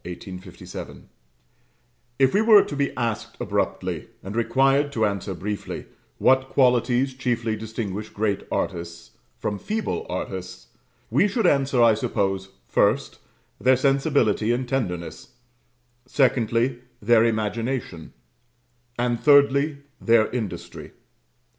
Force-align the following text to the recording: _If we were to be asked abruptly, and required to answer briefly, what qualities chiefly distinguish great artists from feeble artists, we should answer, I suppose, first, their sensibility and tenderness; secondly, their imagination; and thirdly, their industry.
_If 2.17 2.33
we 2.33 2.41
were 2.41 2.63
to 2.63 2.75
be 2.75 2.91
asked 2.97 3.37
abruptly, 3.39 4.07
and 4.23 4.35
required 4.35 4.91
to 4.93 5.05
answer 5.05 5.35
briefly, 5.35 5.85
what 6.17 6.49
qualities 6.49 7.13
chiefly 7.13 7.55
distinguish 7.55 8.09
great 8.09 8.41
artists 8.51 9.11
from 9.37 9.59
feeble 9.59 10.07
artists, 10.09 10.69
we 11.11 11.27
should 11.27 11.45
answer, 11.45 11.83
I 11.83 11.93
suppose, 11.93 12.49
first, 12.67 13.19
their 13.59 13.77
sensibility 13.77 14.51
and 14.51 14.67
tenderness; 14.67 15.33
secondly, 16.07 16.79
their 16.99 17.23
imagination; 17.23 18.13
and 18.97 19.19
thirdly, 19.19 19.83
their 20.01 20.31
industry. 20.31 20.93